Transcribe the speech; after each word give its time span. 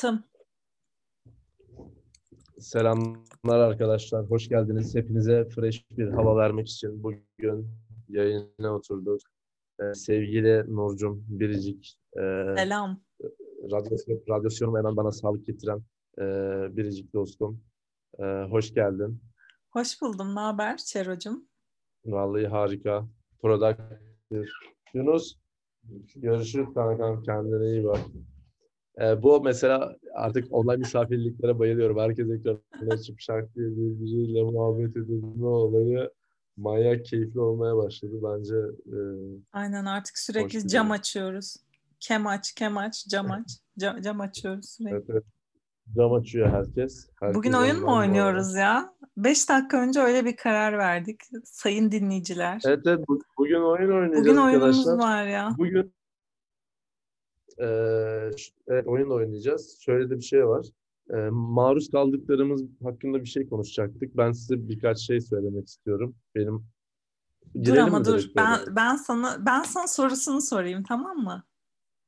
Tım. 0.00 0.24
Selamlar 2.58 3.58
arkadaşlar. 3.58 4.30
Hoş 4.30 4.48
geldiniz. 4.48 4.94
Hepinize 4.94 5.48
fresh 5.48 5.84
bir 5.90 6.08
hava 6.08 6.36
vermek 6.36 6.68
için 6.68 7.02
bugün 7.02 7.68
yayına 8.08 8.74
oturduk. 8.74 9.20
Ee, 9.80 9.94
sevgili 9.94 10.74
Nurcum 10.76 11.24
Biricik, 11.28 11.98
e, 12.16 12.20
Selam. 12.56 13.02
radyasyon, 13.72 14.22
radyasyonumu 14.28 14.78
hemen 14.78 14.96
bana 14.96 15.12
sağlık 15.12 15.46
getiren 15.46 15.82
e, 16.18 16.22
Biricik 16.76 17.14
dostum. 17.14 17.64
E, 18.18 18.24
hoş 18.50 18.74
geldin. 18.74 19.20
Hoş 19.70 20.02
buldum. 20.02 20.34
Ne 20.34 20.40
haber 20.40 20.76
Çerocum? 20.76 21.48
Vallahi 22.04 22.46
harika. 22.46 23.06
Product. 23.42 23.80
Yunus, 24.94 25.36
görüşürüz 26.16 26.74
kankam. 26.74 27.22
Kendine 27.22 27.66
iyi 27.66 27.84
bak. 27.84 28.00
Ee, 29.00 29.22
bu 29.22 29.40
mesela 29.44 29.96
artık 30.14 30.46
online 30.50 30.76
misafirliklere 30.76 31.58
bayılıyorum. 31.58 31.98
Herkes 31.98 32.30
ekranına 32.30 32.94
açıp 32.94 33.20
şarkı 33.20 33.54
diye 33.54 33.66
birbiriyle 33.70 34.42
muhabbet 34.42 34.96
edilme 34.96 35.46
olayı 35.46 36.10
manyak 36.56 37.04
keyifli 37.04 37.40
olmaya 37.40 37.76
başladı. 37.76 38.12
Bence 38.22 38.54
e, 38.86 38.98
Aynen 39.52 39.84
artık 39.84 40.18
sürekli 40.18 40.68
cam 40.68 40.86
bulduk. 40.88 40.98
açıyoruz. 40.98 41.56
Kem 42.00 42.26
aç, 42.26 42.52
kem 42.54 42.76
aç, 42.78 43.06
cam 43.08 43.30
aç. 43.30 43.46
Cam, 43.78 44.00
cam 44.00 44.20
açıyoruz 44.20 44.68
sürekli. 44.68 44.94
evet, 44.96 45.04
evet. 45.08 45.24
cam 45.96 46.12
açıyor 46.12 46.50
herkes. 46.50 47.08
Herkes 47.20 47.36
Bugün 47.36 47.52
oyun 47.52 47.80
mu 47.80 47.96
oynuyoruz 47.96 48.54
ya? 48.54 48.94
Beş 49.16 49.48
dakika 49.48 49.76
önce 49.82 50.00
öyle 50.00 50.24
bir 50.24 50.36
karar 50.36 50.78
verdik. 50.78 51.20
Sayın 51.44 51.92
dinleyiciler. 51.92 52.62
Evet, 52.66 52.80
evet 52.86 53.08
bu- 53.08 53.20
bugün 53.38 53.60
oyun 53.60 53.90
oynayacağız 53.92 54.20
Bugün 54.26 54.36
oyunumuz 54.36 54.88
arkadaşlar. 54.88 55.08
var 55.08 55.26
ya. 55.26 55.50
Bugün 55.58 55.92
eee, 57.60 58.30
ş- 58.38 58.52
evet, 58.68 58.86
oyun 58.86 59.10
oynayacağız. 59.10 59.78
Şöyle 59.80 60.10
de 60.10 60.16
bir 60.16 60.22
şey 60.22 60.46
var. 60.48 60.66
Eee, 61.10 61.28
maruz 61.32 61.90
kaldıklarımız 61.90 62.62
hakkında 62.82 63.20
bir 63.20 63.26
şey 63.28 63.48
konuşacaktık. 63.48 64.16
Ben 64.16 64.32
size 64.32 64.68
birkaç 64.68 64.98
şey 64.98 65.20
söylemek 65.20 65.68
istiyorum. 65.68 66.16
Benim 66.34 66.64
Dur 67.64 67.76
ama 67.76 68.04
dur. 68.04 68.30
Ben 68.36 68.58
böyle? 68.58 68.76
ben 68.76 68.96
sana 68.96 69.46
ben 69.46 69.62
sana 69.62 69.86
sorusunu 69.88 70.40
sorayım 70.42 70.82
tamam 70.82 71.16
mı? 71.16 71.44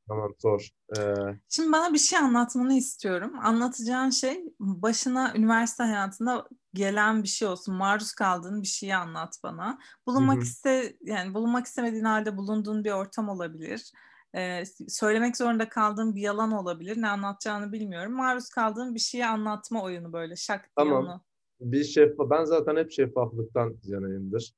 Tamam 0.09 0.35
sor. 0.39 0.69
Eee, 0.93 1.39
Şimdi 1.49 1.73
bana 1.73 1.93
bir 1.93 1.99
şey 1.99 2.19
anlatmanı 2.19 2.75
istiyorum. 2.75 3.39
Anlatacağın 3.43 4.11
şey 4.11 4.45
başına 4.61 5.33
üniversite 5.37 5.83
hayatında 5.83 6.49
gelen 6.75 7.23
bir 7.23 7.29
şey 7.29 7.49
olsun. 7.49 7.75
Maruz 7.75 8.13
kaldığın 8.13 8.63
bir 8.63 8.67
şeyi 8.67 8.97
anlat 8.97 9.39
bana. 9.43 9.79
Bulunmak 10.07 10.37
Hı 10.37 10.41
hı. 10.41 10.45
iste 10.45 10.97
yani 11.03 11.35
bulunmak 11.35 11.67
istemediğin 11.67 12.05
halde 12.05 12.37
bulunduğun 12.37 12.85
bir 12.85 12.91
ortam 12.91 13.29
olabilir. 13.29 13.93
Ee, 14.37 14.63
söylemek 14.89 15.37
zorunda 15.37 15.69
kaldığın 15.69 16.15
bir 16.15 16.21
yalan 16.21 16.53
olabilir. 16.53 17.01
Ne 17.01 17.09
anlatacağını 17.09 17.73
bilmiyorum. 17.73 18.13
Maruz 18.13 18.49
kaldığın 18.49 18.95
bir 18.95 19.01
şeyi 19.01 19.27
anlatma 19.27 19.83
oyunu 19.83 20.13
böyle 20.13 20.37
şak 20.37 20.71
Tamam. 20.77 21.05
onu. 21.05 21.21
bir 21.61 21.85
şeffaf, 21.85 22.31
ben 22.31 22.45
zaten 22.45 22.77
hep 22.77 22.91
şeffaflıktan 22.91 23.77
yanayımdır. 23.85 24.53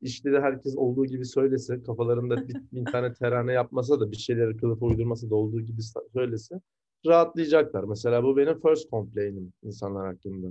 İşte 0.00 0.32
de 0.32 0.40
herkes 0.40 0.76
olduğu 0.76 1.06
gibi 1.06 1.24
söylese, 1.24 1.82
kafalarında 1.82 2.48
bir, 2.48 2.54
bin 2.72 2.84
tane 2.84 3.12
terane 3.12 3.52
yapmasa 3.52 4.00
da 4.00 4.10
bir 4.10 4.16
şeyleri 4.16 4.56
kılıf 4.56 4.82
uydurmasa 4.82 5.30
da 5.30 5.34
olduğu 5.34 5.60
gibi 5.60 5.80
söylese 6.12 6.60
rahatlayacaklar. 7.06 7.84
Mesela 7.84 8.22
bu 8.22 8.36
benim 8.36 8.60
first 8.60 8.90
complainim 8.90 9.52
insanlar 9.62 10.06
hakkında. 10.06 10.46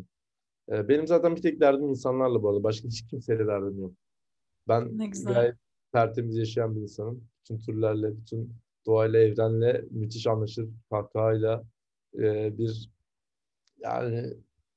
Ee, 0.70 0.88
benim 0.88 1.08
zaten 1.08 1.36
bir 1.36 1.42
tek 1.42 1.60
derdim 1.60 1.90
insanlarla 1.90 2.44
bu 2.44 2.50
arada. 2.50 2.64
Başka 2.64 2.88
hiç 2.88 3.08
kimseyle 3.08 3.48
derdim 3.48 3.80
yok. 3.80 3.94
Ben 4.68 4.98
gayet 5.26 5.56
tertemiz 5.94 6.38
yaşayan 6.38 6.76
bir 6.76 6.82
insanım. 6.82 7.28
Bütün 7.46 7.60
türlerle, 7.60 8.18
bütün 8.18 8.54
doğayla, 8.86 9.20
evrenle 9.20 9.86
müthiş 9.92 10.28
anlaşır. 10.28 10.70
Kahkahayla 10.90 11.64
e, 12.18 12.58
bir 12.58 12.90
yani 13.80 14.34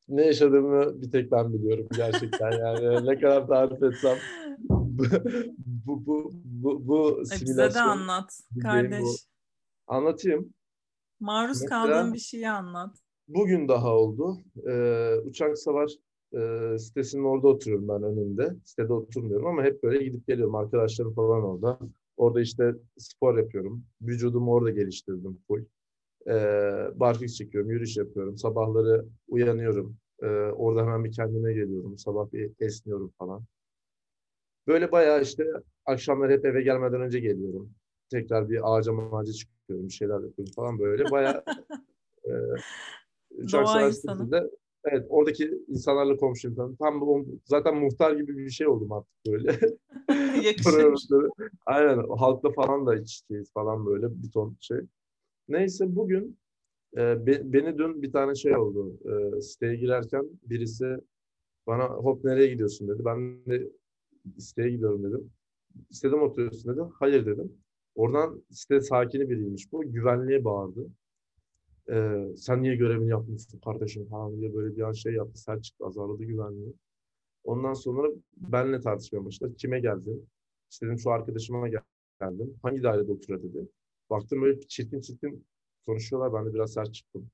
ne 0.08 0.26
yaşadığımı 0.26 1.02
bir 1.02 1.10
tek 1.10 1.32
ben 1.32 1.52
biliyorum 1.52 1.86
gerçekten 1.96 2.52
yani 2.52 3.06
ne 3.06 3.20
kadar 3.20 3.46
tarif 3.46 3.82
etsem 3.82 4.18
bu 5.86 6.06
bu 6.06 6.30
bu 6.44 6.88
bu, 6.88 7.18
E, 7.18 7.20
bize 7.22 7.34
de 7.34 7.46
simülasyon 7.46 7.86
anlat 7.88 8.40
kardeş. 8.62 9.00
bu. 9.02 9.10
anlatayım. 9.86 10.54
Maruz 11.20 11.62
Mesela- 11.62 11.68
kaldığın 11.86 12.14
bir 12.14 12.18
şeyi 12.18 12.50
anlat. 12.50 12.96
Bugün 13.28 13.68
daha 13.68 13.96
oldu. 13.96 14.38
Ee, 14.68 15.14
uçak 15.24 15.58
savar 15.58 15.90
e, 16.34 16.78
sitesinin 16.78 17.24
orada 17.24 17.48
oturuyorum 17.48 17.88
ben 17.88 18.02
önünde. 18.02 18.56
Sitede 18.64 18.92
oturmuyorum 18.92 19.46
ama 19.46 19.62
hep 19.62 19.82
böyle 19.82 20.04
gidip 20.04 20.26
geliyorum. 20.26 20.54
Arkadaşlarım 20.54 21.14
falan 21.14 21.42
orada. 21.44 21.78
Orada 22.18 22.40
işte 22.40 22.74
spor 22.98 23.38
yapıyorum. 23.38 23.84
Vücudumu 24.02 24.52
orada 24.52 24.70
geliştirdim 24.70 25.38
full. 25.48 25.64
Ee, 26.26 26.90
barfiks 26.94 27.34
çekiyorum, 27.34 27.70
yürüyüş 27.70 27.96
yapıyorum. 27.96 28.38
Sabahları 28.38 29.04
uyanıyorum. 29.28 29.96
Ee, 30.22 30.26
orada 30.26 30.80
hemen 30.80 31.04
bir 31.04 31.12
kendime 31.12 31.52
geliyorum. 31.52 31.98
Sabah 31.98 32.32
bir 32.32 32.50
esniyorum 32.60 33.12
falan. 33.18 33.44
Böyle 34.66 34.92
bayağı 34.92 35.22
işte 35.22 35.44
akşamlar 35.86 36.30
hep 36.30 36.44
eve 36.44 36.62
gelmeden 36.62 37.00
önce 37.00 37.20
geliyorum. 37.20 37.70
Tekrar 38.10 38.50
bir 38.50 38.76
ağaca 38.76 38.92
mağaca 38.92 39.32
çıkıyorum, 39.32 39.86
bir 39.86 39.92
şeyler 39.92 40.14
yapıyorum 40.14 40.52
falan 40.56 40.78
böyle. 40.78 41.10
Bayağı 41.10 41.44
e, 42.24 42.32
savar 43.48 43.88
insanı. 43.88 44.50
Evet 44.92 45.06
oradaki 45.08 45.62
insanlarla 45.68 46.16
konuşuyorum. 46.16 46.76
Tam, 46.76 47.00
tam 47.00 47.24
zaten 47.44 47.76
muhtar 47.76 48.12
gibi 48.16 48.36
bir 48.36 48.50
şey 48.50 48.66
oldum 48.68 48.92
artık 48.92 49.12
böyle. 49.28 49.58
Aynen 51.66 52.08
halkla 52.18 52.50
falan 52.50 52.86
da 52.86 52.96
iç 52.96 53.20
içeyiz 53.20 53.52
falan 53.52 53.86
böyle 53.86 54.22
bir 54.22 54.30
ton 54.30 54.56
şey. 54.60 54.78
Neyse 55.48 55.96
bugün 55.96 56.38
e, 56.96 57.26
be- 57.26 57.52
beni 57.52 57.78
dün 57.78 58.02
bir 58.02 58.12
tane 58.12 58.34
şey 58.34 58.56
oldu. 58.56 58.98
E, 59.04 59.40
siteye 59.40 59.76
girerken 59.76 60.28
birisi 60.42 60.96
bana 61.66 61.84
hop 61.84 62.24
nereye 62.24 62.46
gidiyorsun 62.46 62.88
dedi. 62.88 63.04
Ben 63.04 63.46
de 63.46 63.68
siteye 64.38 64.70
gidiyorum 64.70 65.04
dedim. 65.04 65.30
Sitede 65.90 66.16
mi 66.16 66.22
oturuyorsun 66.22 66.72
dedi. 66.72 66.82
Hayır 66.98 67.26
dedim. 67.26 67.52
Oradan 67.94 68.42
site 68.50 68.80
sakini 68.80 69.30
biriymiş 69.30 69.72
bu. 69.72 69.82
Güvenliğe 69.92 70.44
bağırdı. 70.44 70.86
E, 71.90 72.26
sen 72.36 72.62
niye 72.62 72.76
görevini 72.76 73.08
yapmışsın 73.10 73.58
kardeşim 73.58 74.06
falan 74.08 74.36
diye 74.40 74.54
böyle 74.54 74.76
bir 74.76 74.82
an 74.82 74.92
şey 74.92 75.12
yaptı. 75.12 75.60
Çıktı 75.62 75.86
azarladı 75.86 76.24
güvenliği. 76.24 76.74
Ondan 77.44 77.74
sonra 77.74 78.08
benle 78.36 78.80
tartışmaya 78.80 79.24
başladı. 79.24 79.54
Kime 79.56 79.80
geldin? 79.80 80.28
İşte 80.70 80.86
dedim 80.86 80.98
şu 80.98 81.10
arkadaşıma 81.10 81.68
gel- 81.68 81.80
geldim. 82.20 82.54
Hangi 82.62 82.82
dairede 82.82 83.12
oturuyor 83.12 83.42
dedi. 83.42 83.68
Baktım 84.10 84.42
böyle 84.42 84.60
çirkin 84.60 85.00
çirkin 85.00 85.46
konuşuyorlar. 85.86 86.32
Ben 86.34 86.50
de 86.50 86.54
biraz 86.54 86.72
sert 86.72 86.94
çıktım. 86.94 87.30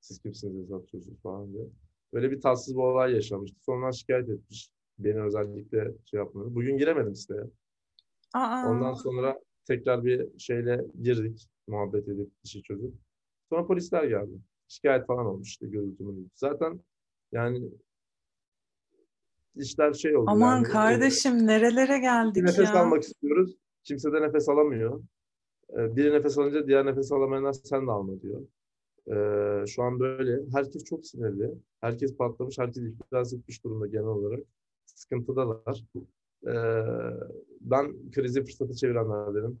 Siz 0.00 0.18
kimsiniz 0.18 0.56
yazı 0.56 0.76
atıyorsunuz 0.76 1.20
falan 1.22 1.52
diye. 1.52 1.66
Böyle 2.12 2.30
bir 2.30 2.40
tatsız 2.40 2.74
bir 2.74 2.80
olay 2.80 3.12
yaşamıştı. 3.14 3.56
Sonra 3.66 3.92
şikayet 3.92 4.28
etmiş. 4.28 4.70
Beni 4.98 5.22
özellikle 5.22 5.92
şey 6.04 6.18
yapmadı. 6.18 6.54
Bugün 6.54 6.78
giremedim 6.78 7.14
siteye. 7.14 7.44
Aa, 8.34 8.68
Ondan 8.70 8.92
sonra 8.94 9.40
tekrar 9.64 10.04
bir 10.04 10.38
şeyle 10.38 10.84
girdik. 11.02 11.48
Muhabbet 11.66 12.08
edip 12.08 12.30
işi 12.44 12.62
çözüp. 12.62 12.94
Sonra 13.48 13.66
polisler 13.66 14.04
geldi. 14.04 14.40
Şikayet 14.68 15.06
falan 15.06 15.26
olmuş 15.26 15.48
işte 15.48 15.66
gürültü 15.66 16.04
mürültü. 16.04 16.30
Zaten 16.34 16.80
yani 17.32 17.70
işler 19.56 19.92
şey 19.92 20.16
oldu. 20.16 20.30
aman 20.30 20.56
yani, 20.56 20.66
e, 20.66 20.70
kardeşim 20.70 21.46
nerelere 21.46 21.96
bir 21.96 22.00
geldik 22.00 22.42
nefes 22.42 22.74
ya. 22.74 22.82
almak 22.82 23.02
istiyoruz. 23.02 23.56
Kimse 23.84 24.12
de 24.12 24.22
nefes 24.22 24.48
alamıyor. 24.48 25.02
Ee, 25.70 25.96
Biri 25.96 26.12
nefes 26.12 26.38
alınca 26.38 26.66
diğer 26.66 26.86
nefes 26.86 27.12
alamayanlar 27.12 27.52
sen 27.52 27.86
de 27.86 27.90
alma 27.90 28.22
diyor. 28.22 28.40
Ee, 29.08 29.66
şu 29.66 29.82
an 29.82 30.00
böyle. 30.00 30.40
Herkes 30.52 30.84
çok 30.84 31.06
sinirli. 31.06 31.54
Herkes 31.80 32.16
patlamış. 32.16 32.58
Herkes 32.58 32.82
iflas 32.82 33.32
etmiş 33.32 33.64
durumda 33.64 33.86
genel 33.86 34.04
olarak. 34.04 34.40
Sıkıntıdalar. 34.86 35.84
Ee, 36.46 36.52
ben 37.60 38.10
krizi 38.10 38.44
fırsatı 38.44 38.74
çevirenlerdenim. 38.74 39.60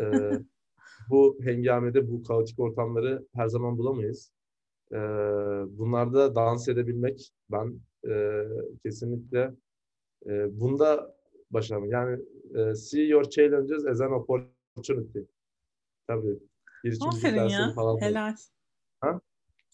Ee, 0.00 0.04
bu 1.10 1.38
hengamede, 1.42 2.10
bu 2.10 2.22
kaotik 2.22 2.58
ortamları 2.58 3.26
her 3.34 3.48
zaman 3.48 3.78
bulamayız. 3.78 4.32
Ee, 4.92 4.96
bunlarda 5.78 6.34
dans 6.34 6.68
edebilmek 6.68 7.32
ben 7.50 7.80
e, 8.08 8.44
kesinlikle 8.84 9.54
e, 10.26 10.60
bunda 10.60 11.16
başarım. 11.50 11.90
Yani 11.90 12.22
e, 12.54 12.74
see 12.74 13.02
your 13.02 13.24
challenges 13.24 13.86
as 13.86 14.00
an 14.00 14.12
opportunity. 14.12 15.18
Tabii. 16.06 16.38
İçin 16.84 17.06
Aferin 17.06 17.48
ya. 17.48 17.72
falan. 17.74 18.00
Helal. 18.00 18.34
Ha? 19.00 19.20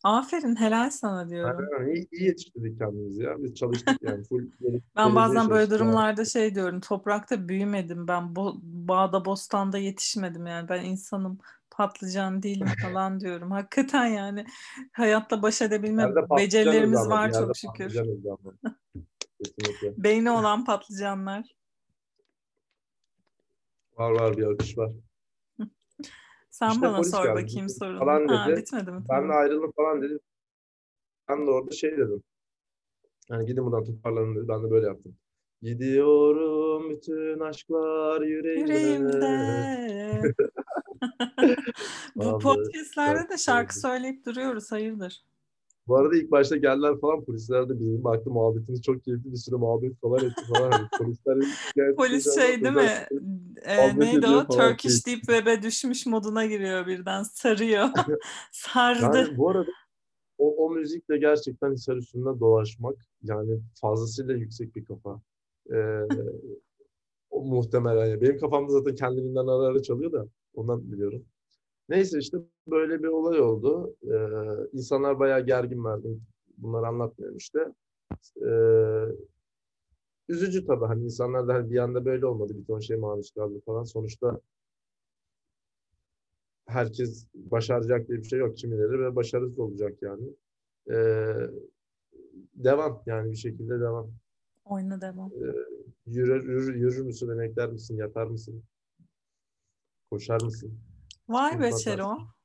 Aferin 0.07 0.57
helal 0.57 0.91
sana 0.91 1.29
diyorum. 1.29 1.69
Aynen, 1.79 1.95
iyi, 1.95 2.09
iyi 2.13 2.25
yetiştirdik 2.25 2.79
kendimizi 2.79 3.23
ya. 3.23 3.43
Biz 3.43 3.55
çalıştık 3.55 4.03
yani. 4.03 4.25
Full 4.25 4.51
Ben 4.97 5.15
bazen 5.15 5.51
böyle 5.51 5.71
durumlarda 5.71 6.25
şey 6.25 6.55
diyorum. 6.55 6.81
Toprakta 6.81 7.49
büyümedim 7.49 8.09
ben. 8.09 8.23
Bo- 8.23 8.59
bağda 8.63 9.25
bostanda 9.25 9.79
yetişmedim 9.79 10.47
yani. 10.47 10.69
Ben 10.69 10.85
insanım. 10.85 11.39
Patlıcan 11.71 12.43
değilim 12.43 12.67
falan 12.83 13.21
diyorum. 13.21 13.51
Hakikaten 13.51 14.07
yani 14.07 14.47
hayatta 14.93 15.43
baş 15.43 15.63
edebilme 15.63 16.03
becerilerimiz 16.37 17.09
var 17.09 17.33
çok 17.33 17.57
şükür. 17.57 17.95
Beyni 19.97 20.31
olan 20.31 20.65
patlıcanlar. 20.65 21.57
Var 23.99 24.11
var 24.11 24.37
bir 24.37 24.47
akış 24.47 24.79
var. 24.79 24.91
Sen 26.59 26.71
İşte 26.71 26.83
bana 26.83 27.05
sor 27.05 27.25
geldi, 27.25 27.43
bakayım 27.43 27.69
sorunu. 27.69 27.99
falan 27.99 28.29
Ha, 28.29 28.49
dedi. 28.49 28.57
bitmedi 28.61 28.91
mi? 28.91 28.97
Ben 28.97 29.03
de 29.03 29.29
Tamam. 29.29 29.37
ayrılın 29.37 29.71
falan 29.77 30.03
dedi. 30.03 30.19
Ben 31.29 31.47
de 31.47 31.51
orada 31.51 31.71
şey 31.71 31.91
dedim. 31.93 32.23
Yani 33.31 33.47
gidin 33.47 33.65
buradan 33.65 33.85
toparlanın 33.85 34.37
dedi. 34.37 34.49
Ben 34.49 34.63
de 34.65 34.71
böyle 34.71 34.87
yaptım. 34.87 35.17
Gidiyorum 35.63 36.91
bütün 36.91 37.41
aşklar 37.41 38.23
yüreğimde. 38.23 38.73
Yüreğimde. 38.73 40.35
Bu 42.17 42.39
podcastlerde 42.39 43.29
de 43.29 43.39
şarkı 43.39 43.81
söyleyip 43.81 44.27
duruyoruz. 44.27 44.73
Hayırdır? 44.73 45.25
Bu 45.89 45.97
arada 45.97 46.17
ilk 46.17 46.31
başta 46.31 46.57
geldiler 46.57 47.01
falan 47.01 47.25
polisler 47.25 47.69
de 47.69 47.81
bizim 47.81 48.05
baktı 48.05 48.31
muhabbetimiz 48.31 48.83
çok 48.83 49.05
keyifli 49.05 49.33
bir 49.33 49.37
sürü 49.37 49.57
muhabbet 49.57 50.01
falan 50.01 50.25
etti 50.25 50.43
falan. 50.55 50.71
Hani 50.71 50.89
polisler 50.99 51.37
Polis 51.97 52.35
şey 52.35 52.63
değil 52.65 52.75
mi? 52.75 52.91
Muhabbet 53.67 53.97
neydi 53.97 54.27
o? 54.27 54.47
Turkish 54.47 55.07
Deep 55.07 55.21
Web'e 55.21 55.63
düşmüş 55.63 56.07
moduna 56.07 56.47
giriyor 56.47 56.87
birden. 56.87 57.23
Sarıyor. 57.23 57.89
Sardı. 58.53 59.19
Yani 59.19 59.39
bu 59.39 59.51
arada 59.51 59.71
o, 60.39 60.67
o 60.67 60.71
müzikle 60.71 61.19
gerçekten 61.19 61.73
Hisar 61.73 61.97
üstünde 61.97 62.41
dolaşmak 62.41 62.97
yani 63.23 63.61
fazlasıyla 63.81 64.35
yüksek 64.35 64.77
bir 64.77 64.85
kafa. 64.85 65.21
Ee, 65.73 66.01
o 67.31 67.45
muhtemelen. 67.45 68.07
ya. 68.07 68.21
Benim 68.21 68.39
kafamda 68.39 68.73
zaten 68.73 68.95
kendiliğinden 68.95 69.47
ara 69.47 69.67
ara 69.67 69.83
çalıyor 69.83 70.13
da 70.13 70.27
ondan 70.55 70.93
biliyorum. 70.93 71.25
Neyse 71.89 72.19
işte 72.19 72.39
böyle 72.67 73.03
bir 73.03 73.09
olay 73.09 73.41
oldu. 73.41 73.97
Ee, 74.03 74.69
insanlar 74.73 75.19
bayağı 75.19 75.47
gergin 75.47 75.85
verdim. 75.85 76.23
Bunları 76.59 76.87
anlatmıyorum 76.87 77.37
işte. 77.37 77.73
Ee, 78.47 79.05
üzücü 80.29 80.67
tabii 80.67 80.85
hani 80.85 81.05
insanlar 81.05 81.49
da 81.49 81.55
hani 81.55 81.71
bir 81.71 81.79
anda 81.79 82.05
böyle 82.05 82.27
olmadı. 82.27 82.53
Bir 82.59 82.65
ton 82.65 82.81
şey 82.81 82.97
maruz 82.97 83.31
kaldı 83.31 83.61
falan. 83.67 83.85
Sonuçta 83.85 84.41
herkes 86.67 87.27
başaracak 87.35 88.09
diye 88.09 88.19
bir 88.19 88.25
şey 88.25 88.39
yok. 88.39 88.57
Kimileri 88.57 89.01
ve 89.01 89.17
başarısız 89.17 89.59
olacak 89.59 90.03
yani. 90.03 90.29
Ee, 90.91 91.37
devam 92.55 93.03
yani 93.07 93.31
bir 93.31 93.37
şekilde 93.37 93.81
devam. 93.81 94.11
Oyuna 94.65 95.01
devam. 95.01 95.31
Yürür, 96.07 96.49
yürür, 96.49 96.75
yürür 96.75 97.03
müsün, 97.03 97.29
emekler 97.29 97.69
misin, 97.69 97.97
yatar 97.97 98.27
mısın? 98.27 98.63
Koşar 100.11 100.43
mısın? 100.43 100.79
Vay 101.29 101.61
be. 101.61 101.73
Çero. 101.73 102.36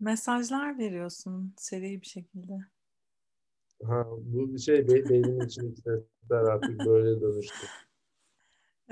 Mesajlar 0.00 0.78
veriyorsun 0.78 1.54
seri 1.56 2.00
bir 2.00 2.06
şekilde. 2.06 2.58
Ha, 3.84 4.06
bu 4.10 4.52
bir 4.52 4.58
şey 4.58 4.88
be- 4.88 5.08
beynimin 5.08 5.46
içindeki 5.46 5.80
sesler 5.80 6.42
artık 6.42 6.86
böyle 6.86 7.20
dönüştü. 7.20 7.52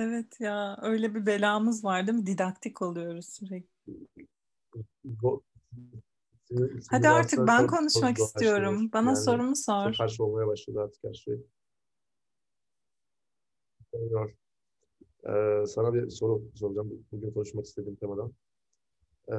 Evet 0.00 0.40
ya 0.40 0.78
öyle 0.82 1.14
bir 1.14 1.26
belamız 1.26 1.84
var 1.84 2.06
değil 2.06 2.18
mi? 2.18 2.26
Didaktik 2.26 2.82
oluyoruz 2.82 3.26
sürekli. 3.28 3.68
Sinir- 6.50 6.82
Hadi 6.90 7.08
artık 7.08 7.38
ben 7.38 7.66
konuşmak 7.66 8.16
çok 8.16 8.26
istiyorum. 8.26 8.74
dolaşıyor. 8.74 8.92
Bana 8.92 9.06
Yani 9.08 9.16
sorumu 9.16 9.56
sor. 9.56 9.94
karşı 9.96 10.24
olmaya 10.24 10.46
başladı 10.46 10.80
artık 10.80 11.04
her 11.04 11.14
şey. 11.14 11.34
Ee, 15.28 15.64
sana 15.66 15.94
bir 15.94 16.10
soru 16.10 16.42
soracağım. 16.54 17.06
Bugün 17.12 17.30
konuşmak 17.30 17.64
istediğim 17.66 17.96
temadan. 17.96 18.32
Ee, 19.32 19.36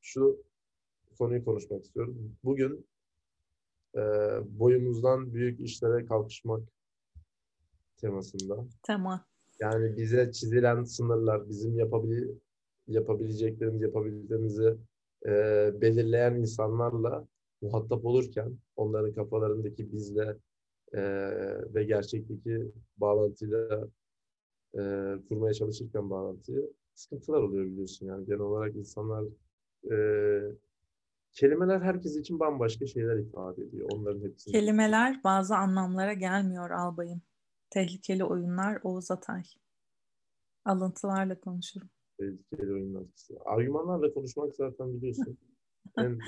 şu 0.00 0.42
konuyu 1.18 1.44
konuşmak 1.44 1.84
istiyorum. 1.84 2.36
Bugün 2.44 2.86
e, 3.96 4.00
boyumuzdan 4.58 5.34
büyük 5.34 5.60
işlere 5.60 6.06
kalkışmak 6.06 6.62
temasında. 7.96 8.64
Tamam. 8.82 9.24
Yani 9.60 9.96
bize 9.96 10.32
çizilen 10.32 10.84
sınırlar, 10.84 11.48
bizim 11.48 11.78
yapabili 11.78 12.34
yapabileceklerimiz, 12.88 13.82
yapabildiklerimizi 13.82 14.76
e, 15.26 15.30
belirleyen 15.80 16.34
insanlarla 16.34 17.26
muhatap 17.60 18.04
olurken 18.04 18.58
onların 18.76 19.14
kafalarındaki 19.14 19.92
bizle 19.92 20.36
e, 20.92 21.02
ve 21.74 21.84
gerçekteki 21.84 22.72
bağlantıyla 22.96 23.88
e, 24.74 25.14
kurmaya 25.28 25.54
çalışırken 25.54 26.10
bağlantıyı 26.10 26.72
sıkıntılar 26.94 27.42
oluyor 27.42 27.64
biliyorsun 27.64 28.06
yani 28.06 28.26
genel 28.26 28.40
olarak 28.40 28.76
insanlar 28.76 29.24
e, 29.90 29.96
kelimeler 31.38 31.80
herkes 31.80 32.16
için 32.16 32.40
bambaşka 32.40 32.86
şeyler 32.86 33.16
ifade 33.16 33.62
ediyor 33.62 33.88
onların 33.92 34.20
hepsini. 34.20 34.52
Kelimeler 34.52 35.24
bazı 35.24 35.56
anlamlara 35.56 36.12
gelmiyor 36.12 36.70
albayım. 36.70 37.22
Tehlikeli 37.70 38.24
oyunlar 38.24 38.78
Oğuz 38.82 39.10
Atay. 39.10 39.42
Alıntılarla 40.64 41.40
konuşurum. 41.40 41.90
tehlikeli 42.20 42.72
oyunlar. 42.72 43.02
Argümanlarla 43.44 44.14
konuşmak 44.14 44.54
zaten 44.54 44.94
biliyorsun. 44.94 45.38
en 45.98 46.18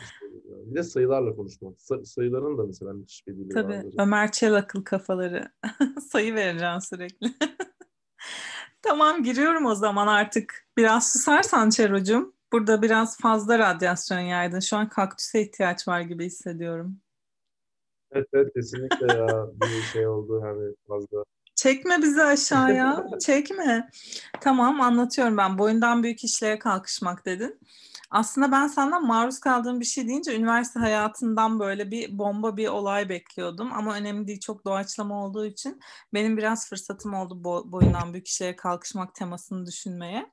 bir 0.67 0.75
de 0.75 0.83
sayılarla 0.83 1.37
konuşmak. 1.37 1.77
Sa- 1.77 2.05
sayıların 2.05 2.59
da 2.59 2.67
mesela 2.67 2.93
müthiş 2.93 3.27
bir 3.27 3.37
dili 3.37 3.49
Tabii 3.49 3.73
vardır. 3.73 3.95
Ömer 3.99 4.33
Çelakıl 4.33 4.85
kafaları. 4.85 5.53
Sayı 6.11 6.35
vereceğim 6.35 6.81
sürekli. 6.81 7.35
Tamam 8.83 9.23
giriyorum 9.23 9.67
o 9.67 9.75
zaman 9.75 10.07
artık. 10.07 10.69
Biraz 10.77 11.13
susarsan 11.13 11.71
Çero'cum. 11.71 12.40
Burada 12.53 12.83
biraz 12.83 13.19
fazla 13.19 13.59
radyasyon 13.59 14.21
yaydın. 14.21 14.61
Şu 14.61 14.77
an 14.77 14.89
kaktüse 14.89 15.43
ihtiyaç 15.43 15.89
var 15.89 16.01
gibi 16.01 16.27
hissediyorum. 16.27 17.01
Evet, 18.13 18.27
evet 18.33 18.53
kesinlikle 18.55 19.07
ya 19.07 19.47
bir 19.55 19.83
şey 19.93 20.07
oldu 20.07 20.43
hani 20.45 20.75
fazla. 20.89 21.25
Çekme 21.55 22.03
bizi 22.03 22.23
aşağıya. 22.23 23.07
Çekme. 23.21 23.91
Tamam 24.41 24.81
anlatıyorum 24.81 25.37
ben. 25.37 25.59
Boyundan 25.59 26.03
büyük 26.03 26.25
işlere 26.25 26.59
kalkışmak 26.59 27.27
dedin. 27.27 27.61
Aslında 28.11 28.53
ben 28.53 28.67
senden 28.67 29.07
maruz 29.07 29.41
kaldığım 29.41 29.81
bir 29.81 29.85
şey 29.85 30.09
deyince 30.09 30.37
üniversite 30.37 30.81
hayatından 30.81 31.61
böyle 31.61 31.91
bir 31.91 32.19
bomba 32.19 32.57
bir 32.57 32.69
olay 32.69 33.09
bekliyordum. 33.09 33.73
Ama 33.73 33.95
önemli 33.95 34.27
değil 34.27 34.41
çok 34.41 34.65
doğaçlama 34.65 35.25
olduğu 35.25 35.47
için 35.47 35.81
benim 36.15 36.37
biraz 36.37 36.69
fırsatım 36.69 37.15
oldu 37.15 37.35
bo- 37.35 37.73
boyundan 37.73 38.13
büyük 38.13 38.29
işlere 38.29 38.57
kalkışmak 38.57 39.15
temasını 39.15 39.67
düşünmeye. 39.67 40.31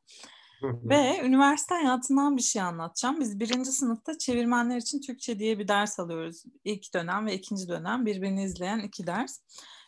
Ve 0.64 1.22
üniversite 1.24 1.76
hayatından 1.76 2.38
bir 2.38 2.42
şey 2.42 2.62
anlatacağım. 2.62 3.20
Biz 3.20 3.40
birinci 3.40 3.72
sınıfta 3.72 4.18
çevirmenler 4.18 4.78
için 4.78 5.02
Türkçe 5.02 5.40
diye 5.40 5.60
bir 5.60 5.68
ders 5.68 6.00
alıyoruz. 6.00 6.44
İlk 6.64 6.94
dönem 6.94 7.26
ve 7.26 7.34
ikinci 7.34 7.68
dönem 7.68 8.06
birbirini 8.06 8.44
izleyen 8.44 8.80
iki 8.80 9.08
ders. 9.08 9.40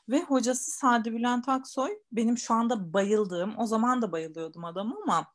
Ve 0.10 0.24
hocası 0.24 0.72
Sadi 0.72 1.14
Bülent 1.14 1.50
Aksoy 1.50 1.92
benim 2.12 2.38
şu 2.38 2.54
anda 2.54 2.94
bayıldığım, 2.94 3.58
o 3.58 3.66
zaman 3.66 4.02
da 4.02 4.12
bayılıyordum 4.12 4.66
adamı 4.66 4.96
ama 5.04 5.28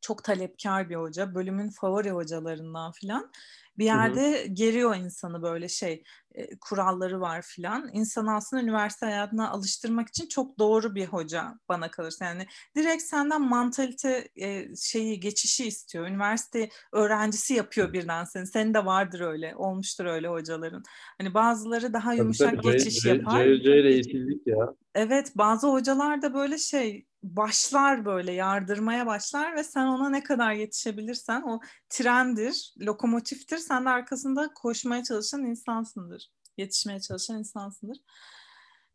çok 0.00 0.24
talepkar 0.24 0.90
bir 0.90 0.96
hoca. 0.96 1.34
Bölümün 1.34 1.70
favori 1.70 2.10
hocalarından 2.10 2.92
filan. 2.92 3.32
Bir 3.78 3.84
yerde 3.84 4.46
geriyor 4.52 4.96
insanı 4.96 5.42
böyle 5.42 5.68
şey 5.68 6.02
e, 6.34 6.58
kuralları 6.58 7.20
var 7.20 7.42
filan. 7.42 7.90
İnsanı 7.92 8.34
aslında 8.34 8.62
üniversite 8.62 9.06
hayatına 9.06 9.50
alıştırmak 9.50 10.08
için 10.08 10.28
çok 10.28 10.58
doğru 10.58 10.94
bir 10.94 11.06
hoca 11.06 11.54
bana 11.68 11.90
kalırsa. 11.90 12.24
Yani 12.24 12.46
direkt 12.76 13.02
senden 13.02 13.42
mantalite 13.42 14.28
e, 14.36 14.76
şeyi 14.76 15.20
geçişi 15.20 15.66
istiyor. 15.66 16.06
Üniversite 16.06 16.68
öğrencisi 16.92 17.54
yapıyor 17.54 17.92
birden 17.92 18.24
seni. 18.24 18.46
Senin 18.46 18.74
de 18.74 18.84
vardır 18.84 19.20
öyle. 19.20 19.56
Olmuştur 19.56 20.04
öyle 20.04 20.28
hocaların. 20.28 20.82
Hani 21.18 21.34
bazıları 21.34 21.92
daha 21.92 22.10
Tabii 22.10 22.18
yumuşak 22.18 22.62
tabii, 22.62 22.62
geçiş 22.76 23.02
C- 23.02 23.08
yapar. 23.08 23.44
C- 23.46 23.62
C 23.62 23.82
reislik 23.82 24.46
ya. 24.46 24.74
Evet 24.94 25.32
bazı 25.36 25.66
hocalar 25.68 26.22
da 26.22 26.34
böyle 26.34 26.58
şey 26.58 27.06
başlar 27.24 28.04
böyle 28.04 28.32
yardırmaya 28.32 29.06
başlar 29.06 29.56
ve 29.56 29.64
sen 29.64 29.86
ona 29.86 30.08
ne 30.08 30.22
kadar 30.22 30.52
yetişebilirsen 30.52 31.42
o 31.42 31.60
trendir, 31.88 32.74
lokomotiftir. 32.80 33.58
Sen 33.58 33.84
de 33.84 33.88
arkasında 33.88 34.50
koşmaya 34.54 35.04
çalışan 35.04 35.44
insansındır. 35.44 36.32
Yetişmeye 36.56 37.00
çalışan 37.00 37.38
insansındır. 37.38 37.98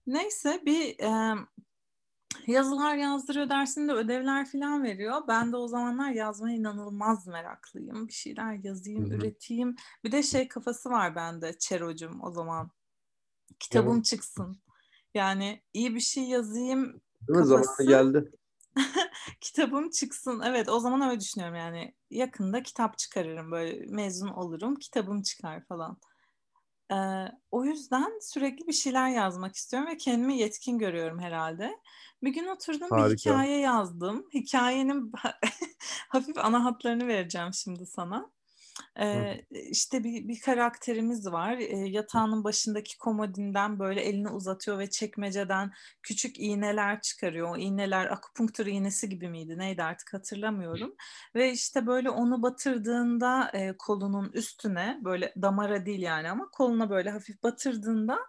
Neyse 0.07 0.61
bir 0.65 0.99
e, 0.99 1.35
yazılar 2.47 2.95
yazdırıyor 2.95 3.49
dersinde 3.49 3.91
ödevler 3.91 4.45
falan 4.45 4.83
veriyor. 4.83 5.21
Ben 5.27 5.51
de 5.51 5.57
o 5.57 5.67
zamanlar 5.67 6.11
yazmaya 6.11 6.55
inanılmaz 6.55 7.27
meraklıyım. 7.27 8.07
Bir 8.07 8.13
şeyler 8.13 8.53
yazayım, 8.53 9.05
Hı 9.05 9.13
hı. 9.13 9.17
üreteyim. 9.17 9.75
Bir 10.03 10.11
de 10.11 10.23
şey 10.23 10.47
kafası 10.47 10.89
var 10.89 11.15
bende 11.15 11.57
Çerocum 11.59 12.23
o 12.23 12.31
zaman. 12.31 12.71
Kitabım 13.59 13.95
Evet. 13.95 14.05
çıksın. 14.05 14.61
Yani 15.13 15.63
iyi 15.73 15.95
bir 15.95 15.99
şey 15.99 16.23
yazayım, 16.23 17.01
Değil 17.27 17.39
mi? 17.39 17.45
Zamanı 17.45 17.87
geldi. 17.87 18.31
kitabım 19.41 19.89
çıksın. 19.89 20.41
Evet 20.45 20.69
o 20.69 20.79
zaman 20.79 21.09
öyle 21.09 21.19
düşünüyorum 21.19 21.55
yani. 21.55 21.95
Yakında 22.09 22.63
kitap 22.63 22.97
çıkarırım 22.97 23.51
böyle 23.51 23.85
mezun 23.85 24.27
olurum 24.27 24.75
kitabım 24.75 25.21
çıkar 25.21 25.65
falan. 25.65 25.97
Ee, 26.91 26.95
o 27.51 27.65
yüzden 27.65 28.19
sürekli 28.21 28.67
bir 28.67 28.73
şeyler 28.73 29.09
yazmak 29.09 29.55
istiyorum 29.55 29.89
ve 29.89 29.97
kendimi 29.97 30.37
yetkin 30.37 30.77
görüyorum 30.77 31.19
herhalde. 31.19 31.79
Bir 32.23 32.33
gün 32.33 32.47
oturdum 32.47 32.87
bir 32.91 33.01
Harika. 33.01 33.31
hikaye 33.31 33.59
yazdım. 33.59 34.27
Hikayenin 34.33 35.11
hafif 36.09 36.37
ana 36.37 36.65
hatlarını 36.65 37.07
vereceğim 37.07 37.53
şimdi 37.53 37.85
sana. 37.85 38.31
Ee, 38.99 39.45
işte 39.51 40.03
bir, 40.03 40.27
bir 40.27 40.39
karakterimiz 40.39 41.31
var. 41.31 41.57
Ee, 41.57 41.77
yatağının 41.77 42.43
başındaki 42.43 42.97
komodinden 42.97 43.79
böyle 43.79 44.01
elini 44.01 44.29
uzatıyor 44.29 44.79
ve 44.79 44.89
çekmeceden 44.89 45.71
küçük 46.03 46.39
iğneler 46.39 47.01
çıkarıyor. 47.01 47.49
O 47.49 47.57
iğneler 47.57 48.05
akupunktur 48.05 48.65
iğnesi 48.65 49.09
gibi 49.09 49.29
miydi 49.29 49.57
neydi 49.57 49.83
artık 49.83 50.13
hatırlamıyorum. 50.13 50.95
Ve 51.35 51.51
işte 51.51 51.87
böyle 51.87 52.09
onu 52.09 52.41
batırdığında 52.41 53.51
e, 53.53 53.77
kolunun 53.77 54.31
üstüne 54.33 54.99
böyle 55.03 55.33
damara 55.41 55.85
değil 55.85 56.01
yani 56.01 56.29
ama 56.29 56.49
koluna 56.51 56.89
böyle 56.89 57.09
hafif 57.09 57.43
batırdığında 57.43 58.19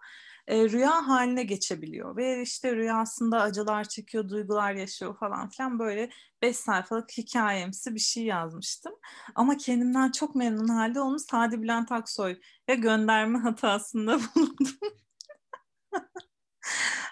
e, 0.47 0.69
rüya 0.69 1.07
haline 1.07 1.43
geçebiliyor 1.43 2.15
ve 2.15 2.41
işte 2.41 2.75
rüyasında 2.75 3.41
acılar 3.41 3.83
çekiyor, 3.83 4.29
duygular 4.29 4.73
yaşıyor 4.73 5.17
falan 5.19 5.49
filan 5.49 5.79
böyle 5.79 6.09
beş 6.41 6.57
sayfalık 6.57 7.11
hikayemsi 7.17 7.95
bir 7.95 7.99
şey 7.99 8.23
yazmıştım. 8.23 8.93
Ama 9.35 9.57
kendimden 9.57 10.11
çok 10.11 10.35
memnun 10.35 10.67
halde 10.67 11.01
onu 11.01 11.19
Sadi 11.19 11.61
Bülent 11.61 11.91
Aksoy'a 11.91 12.75
gönderme 12.75 13.39
hatasında 13.43 14.19
bulundum. 14.35 14.77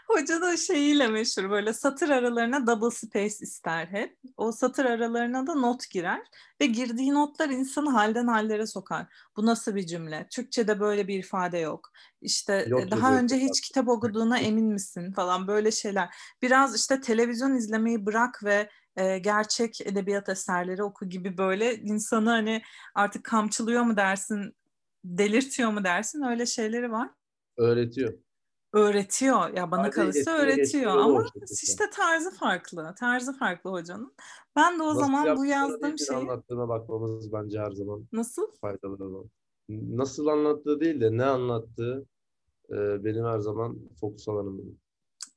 Hoca 0.09 0.41
da 0.41 0.57
şeyiyle 0.57 1.07
meşhur 1.07 1.49
böyle 1.49 1.73
satır 1.73 2.09
aralarına 2.09 2.67
double 2.67 2.95
space 2.95 3.35
ister 3.41 3.85
hep. 3.85 4.17
O 4.37 4.51
satır 4.51 4.85
aralarına 4.85 5.47
da 5.47 5.55
not 5.55 5.89
girer 5.89 6.21
ve 6.61 6.65
girdiği 6.65 7.13
notlar 7.13 7.49
insanı 7.49 7.89
halden 7.89 8.27
hallere 8.27 8.67
sokar. 8.67 9.07
Bu 9.37 9.45
nasıl 9.45 9.75
bir 9.75 9.85
cümle? 9.85 10.27
Türkçe'de 10.31 10.79
böyle 10.79 11.07
bir 11.07 11.19
ifade 11.19 11.57
yok. 11.57 11.91
İşte 12.21 12.65
yok, 12.69 12.81
e, 12.81 12.91
daha 12.91 13.11
yok, 13.11 13.21
önce 13.21 13.35
yok. 13.35 13.43
hiç 13.49 13.61
kitap 13.61 13.87
okuduğuna 13.87 14.39
emin 14.39 14.65
misin 14.65 15.11
falan 15.11 15.47
böyle 15.47 15.71
şeyler. 15.71 16.15
Biraz 16.41 16.75
işte 16.75 17.01
televizyon 17.01 17.55
izlemeyi 17.55 18.05
bırak 18.05 18.43
ve 18.43 18.69
e, 18.95 19.17
gerçek 19.17 19.81
edebiyat 19.81 20.29
eserleri 20.29 20.83
oku 20.83 21.09
gibi 21.09 21.37
böyle 21.37 21.75
insanı 21.75 22.29
hani 22.29 22.61
artık 22.95 23.23
kamçılıyor 23.23 23.83
mu 23.83 23.97
dersin, 23.97 24.55
delirtiyor 25.03 25.71
mu 25.71 25.83
dersin 25.83 26.21
öyle 26.21 26.45
şeyleri 26.45 26.91
var. 26.91 27.09
Öğretiyor 27.57 28.28
öğretiyor. 28.73 29.53
Ya 29.53 29.71
bana 29.71 29.83
Hadi 29.83 29.91
kalırsa 29.91 30.31
öğretiyor 30.31 30.97
ama 30.97 31.25
işte 31.51 31.89
tarzı 31.89 32.31
farklı. 32.31 32.95
Tarzı 32.99 33.37
farklı 33.37 33.69
hocanın. 33.69 34.13
Ben 34.55 34.79
de 34.79 34.83
o 34.83 34.87
Nasıl 34.87 34.99
zaman 34.99 35.37
bu 35.37 35.45
yazdığım 35.45 35.97
şeyi 35.97 36.17
anlattığına 36.17 36.69
bakmamız 36.69 37.33
bence 37.33 37.59
her 37.59 37.71
zaman 37.71 38.07
Nasıl? 38.11 38.51
faydalı 38.61 39.05
olan. 39.05 39.29
Nasıl 39.69 40.27
anlattığı 40.27 40.79
değil 40.79 41.01
de 41.01 41.17
ne 41.17 41.25
anlattığı 41.25 42.05
benim 43.03 43.25
her 43.25 43.39
zaman 43.39 43.77
fokus 44.01 44.27
alanım. 44.29 44.79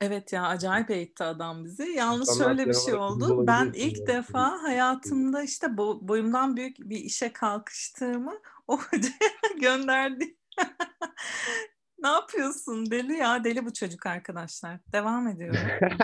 Evet 0.01 0.33
ya 0.33 0.47
acayip 0.47 0.91
eğitti 0.91 1.25
adam 1.25 1.65
bizi. 1.65 1.83
Yalnız 1.83 2.29
Standart 2.29 2.57
şöyle 2.57 2.71
bir 2.71 2.75
şey 2.75 2.95
oldu. 2.95 3.47
Ben 3.47 3.73
ilk 3.75 3.99
yani. 3.99 4.07
defa 4.07 4.63
hayatımda 4.63 5.43
işte 5.43 5.77
boyumdan 5.77 6.57
büyük 6.57 6.79
bir 6.79 6.97
işe 6.97 7.33
kalkıştığımı 7.33 8.39
o 8.69 8.79
hocaya 8.91 9.61
gönderdi. 9.61 10.37
Ne 12.03 12.09
yapıyorsun? 12.09 12.91
Deli 12.91 13.13
ya. 13.17 13.45
Deli 13.45 13.65
bu 13.67 13.73
çocuk 13.73 14.07
arkadaşlar. 14.07 14.81
Devam 14.93 15.29
ediyorum. 15.29 15.61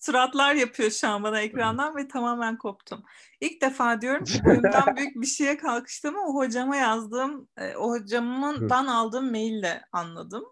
Suratlar 0.00 0.54
yapıyor 0.54 0.90
şu 0.90 1.08
an 1.08 1.22
bana 1.22 1.40
ekrandan 1.40 1.96
ve 1.96 2.08
tamamen 2.08 2.58
koptum. 2.58 3.02
İlk 3.40 3.62
defa 3.62 4.00
diyorum 4.00 4.24
ki 4.24 4.44
boyumdan 4.44 4.96
büyük 4.96 5.14
bir 5.14 5.26
şeye 5.26 5.56
kalkıştığımı 5.56 6.20
o 6.26 6.34
hocama 6.34 6.76
yazdığım, 6.76 7.48
e, 7.56 7.76
o 7.76 7.90
hocamdan 7.90 8.86
aldığım 8.86 9.30
maille 9.30 9.82
anladım 9.92 10.44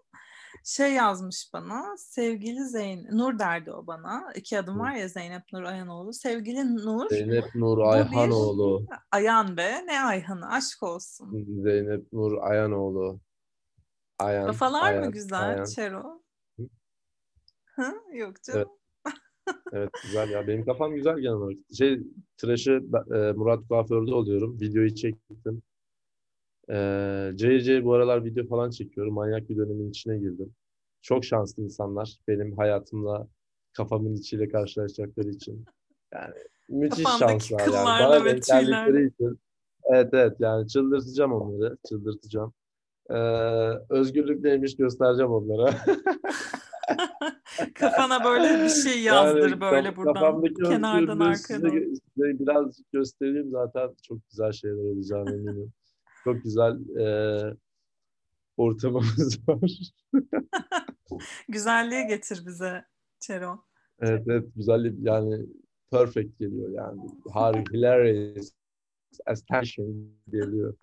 şey 0.63 0.93
yazmış 0.93 1.49
bana 1.53 1.97
sevgili 1.97 2.65
Zeyn 2.65 3.07
Nur 3.11 3.39
derdi 3.39 3.71
o 3.71 3.87
bana. 3.87 4.33
İki 4.35 4.59
adım 4.59 4.79
var 4.79 4.91
ya 4.91 5.07
Zeynep 5.07 5.43
Nur 5.53 5.63
Ayhanoğlu. 5.63 6.13
Sevgili 6.13 6.75
Nur 6.75 7.09
Zeynep 7.09 7.55
Nur 7.55 7.79
Ayhanoğlu. 7.79 8.85
Ayan 9.11 9.57
be 9.57 9.85
ne 9.87 10.03
Ayhan'ı 10.03 10.49
aşk 10.49 10.83
olsun. 10.83 11.45
Zeynep 11.63 12.13
Nur 12.13 12.37
Ayhanoğlu. 12.41 13.19
Ayan 14.19 14.45
Kafalar 14.47 14.83
Ayan, 14.83 15.05
mı 15.05 15.11
güzel 15.11 15.49
Ayan. 15.49 15.65
Çero? 15.65 16.21
Hı? 17.75 17.93
Yok 18.13 18.43
canım. 18.43 18.69
Evet. 19.05 19.17
evet 19.73 19.89
güzel 20.03 20.29
ya. 20.29 20.47
Benim 20.47 20.65
kafam 20.65 20.95
güzel 20.95 21.15
genel 21.15 21.33
olarak. 21.33 21.57
Şey 21.77 21.99
tıraşı 22.37 22.71
e, 23.13 23.31
Murat 23.31 23.67
Kuaför'de 23.67 24.13
oluyorum. 24.13 24.59
Videoyu 24.61 24.95
çektim 24.95 25.61
ee, 26.69 27.31
CC 27.35 27.83
bu 27.83 27.93
aralar 27.93 28.25
video 28.25 28.47
falan 28.47 28.69
çekiyorum. 28.69 29.13
Manyak 29.13 29.49
bir 29.49 29.57
dönemin 29.57 29.89
içine 29.89 30.17
girdim. 30.17 30.53
Çok 31.01 31.25
şanslı 31.25 31.63
insanlar. 31.63 32.17
Benim 32.27 32.57
hayatımla 32.57 33.27
kafamın 33.73 34.15
içiyle 34.15 34.49
karşılaşacakları 34.49 35.29
için. 35.29 35.65
Yani 36.13 36.33
müthiş 36.69 37.03
Kafamdaki 37.03 37.47
şanslar 37.47 37.73
yani. 37.73 37.85
Bana 37.85 38.25
denk 38.25 38.45
geldikleri 38.45 39.07
için. 39.07 39.39
Evet 39.85 40.09
evet 40.13 40.35
yani 40.39 40.67
çıldırtacağım 40.67 41.33
onları. 41.33 41.77
Çıldırtacağım. 41.89 42.53
Ee, 43.09 43.15
özgürlük 43.89 44.43
neymiş 44.43 44.77
göstereceğim 44.77 45.31
onlara. 45.31 45.75
Kafana 47.75 48.23
böyle 48.23 48.63
bir 48.63 48.69
şey 48.69 49.01
yazdır 49.01 49.49
yani, 49.49 49.61
böyle 49.61 49.95
buradan 49.95 50.43
kenardan 50.69 51.19
arkadan. 51.19 51.33
Size, 51.35 51.69
size 51.69 52.39
biraz 52.39 52.81
göstereyim 52.93 53.49
zaten 53.51 53.89
çok 54.03 54.29
güzel 54.29 54.51
şeyler 54.51 54.95
olacağını 54.95 55.33
eminim. 55.33 55.73
Çok 56.23 56.43
güzel 56.43 56.97
e, 56.97 57.05
ortamımız 58.57 59.39
var. 59.47 59.71
Güzelliği 61.49 62.07
getir 62.07 62.45
bize 62.45 62.85
Çero. 63.19 63.65
Evet 63.99 64.23
evet 64.27 64.45
güzellik 64.55 64.95
yani 64.99 65.45
perfect 65.91 66.39
geliyor 66.39 66.69
yani. 66.69 67.01
Harika, 67.33 67.73
hilarious, 67.73 68.51
astonishing 69.25 70.11
geliyor. 70.31 70.75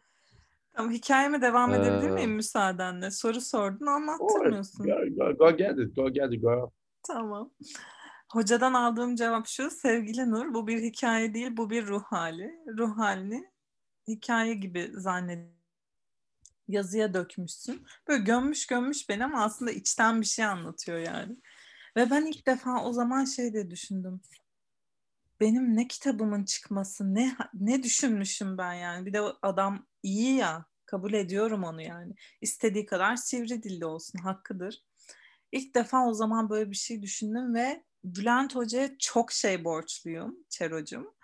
Tamam 0.72 0.92
hikayeme 0.92 1.42
devam 1.42 1.74
edebilir 1.74 2.10
miyim 2.10 2.32
müsaadenle? 2.32 3.10
Soru 3.10 3.40
sordun 3.40 3.86
anlattırmıyorsun. 3.86 4.86
Go, 4.86 4.96
go, 5.16 5.36
go 5.38 5.56
get 5.56 5.78
it, 5.78 5.96
go 5.96 6.12
get 6.12 6.32
it, 6.32 6.42
go. 6.42 6.70
Tamam. 7.06 7.50
Hocadan 8.32 8.74
aldığım 8.74 9.14
cevap 9.16 9.46
şu. 9.46 9.70
Sevgili 9.70 10.30
Nur 10.30 10.54
bu 10.54 10.66
bir 10.66 10.82
hikaye 10.82 11.34
değil 11.34 11.56
bu 11.56 11.70
bir 11.70 11.86
ruh 11.86 12.02
hali. 12.02 12.50
Ruh 12.78 12.98
halini 12.98 13.44
hikaye 14.08 14.54
gibi 14.54 14.90
zannet 14.94 15.58
yazıya 16.68 17.14
dökmüşsün. 17.14 17.86
Böyle 18.08 18.24
gömmüş 18.24 18.66
gömmüş 18.66 19.08
beni 19.08 19.24
ama 19.24 19.44
aslında 19.44 19.70
içten 19.70 20.20
bir 20.20 20.26
şey 20.26 20.44
anlatıyor 20.44 20.98
yani. 20.98 21.36
Ve 21.96 22.10
ben 22.10 22.26
ilk 22.26 22.46
defa 22.46 22.84
o 22.84 22.92
zaman 22.92 23.24
şey 23.24 23.54
de 23.54 23.70
düşündüm. 23.70 24.20
Benim 25.40 25.76
ne 25.76 25.88
kitabımın 25.88 26.44
çıkması, 26.44 27.14
ne 27.14 27.36
ne 27.54 27.82
düşünmüşüm 27.82 28.58
ben 28.58 28.74
yani. 28.74 29.06
Bir 29.06 29.12
de 29.12 29.20
adam 29.42 29.86
iyi 30.02 30.36
ya, 30.36 30.66
kabul 30.86 31.12
ediyorum 31.12 31.64
onu 31.64 31.82
yani. 31.82 32.14
İstediği 32.40 32.86
kadar 32.86 33.16
sivri 33.16 33.62
dilli 33.62 33.86
olsun, 33.86 34.18
hakkıdır. 34.18 34.84
İlk 35.52 35.74
defa 35.74 36.06
o 36.06 36.14
zaman 36.14 36.50
böyle 36.50 36.70
bir 36.70 36.76
şey 36.76 37.02
düşündüm 37.02 37.54
ve 37.54 37.84
Bülent 38.04 38.54
Hoca'ya 38.54 38.98
çok 38.98 39.32
şey 39.32 39.64
borçluyum 39.64 40.36
Çerocum 40.48 41.14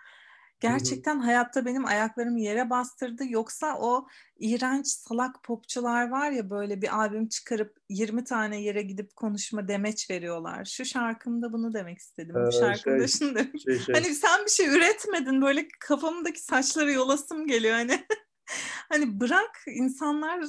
gerçekten 0.69 1.19
hayatta 1.19 1.65
benim 1.65 1.85
ayaklarımı 1.85 2.39
yere 2.39 2.69
bastırdı. 2.69 3.23
Yoksa 3.29 3.77
o 3.79 4.07
iğrenç 4.39 4.87
salak 4.87 5.43
popçular 5.43 6.09
var 6.09 6.31
ya 6.31 6.49
böyle 6.49 6.81
bir 6.81 6.99
albüm 6.99 7.27
çıkarıp 7.27 7.77
20 7.89 8.23
tane 8.23 8.61
yere 8.61 8.81
gidip 8.81 9.15
konuşma 9.15 9.67
demeç 9.67 10.09
veriyorlar. 10.09 10.65
Şu 10.65 10.85
şarkımda 10.85 11.53
bunu 11.53 11.73
demek 11.73 11.97
istedim. 11.97 12.37
Ee, 12.37 12.47
Bu 12.47 12.51
şarkımda 12.51 13.07
şey, 13.07 13.19
şunu 13.19 13.35
demek. 13.35 13.61
Şey, 13.61 13.79
şey. 13.79 13.95
Hani 13.95 14.15
sen 14.15 14.45
bir 14.45 14.51
şey 14.51 14.67
üretmedin 14.67 15.41
böyle 15.41 15.67
kafamdaki 15.79 16.41
saçları 16.41 16.91
yolasım 16.91 17.47
geliyor 17.47 17.73
hani. 17.73 18.05
hani 18.89 19.19
bırak 19.19 19.63
insanlar 19.67 20.45